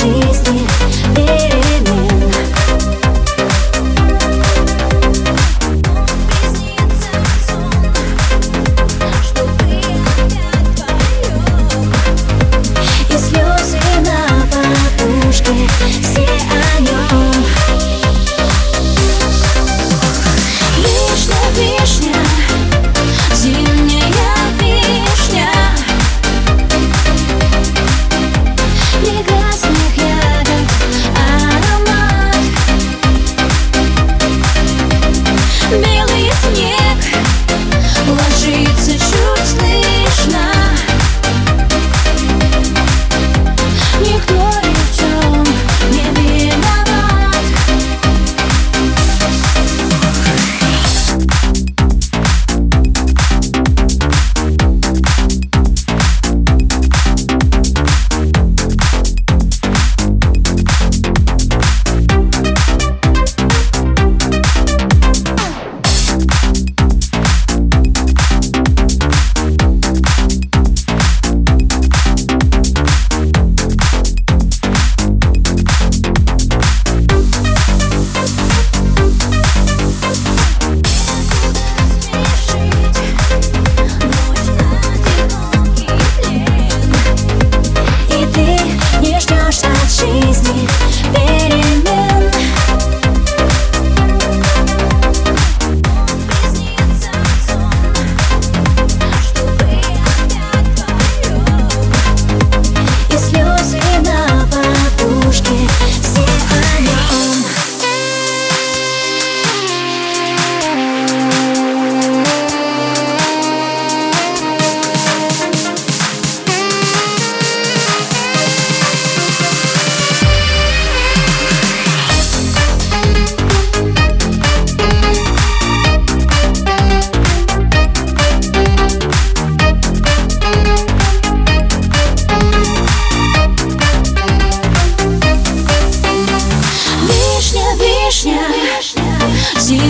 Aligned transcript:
Please 0.00 0.40
me 0.50 1.09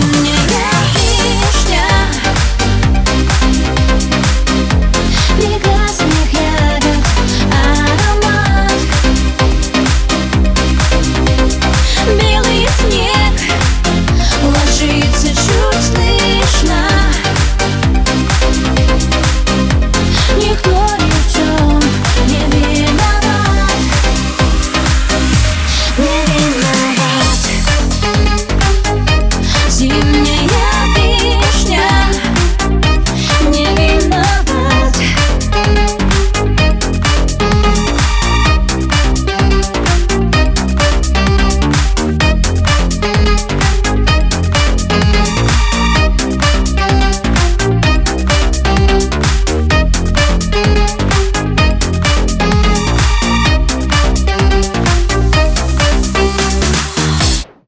вишня, 0.00 0.10
зимняя 0.14 0.39